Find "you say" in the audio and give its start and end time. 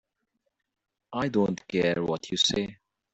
2.31-2.79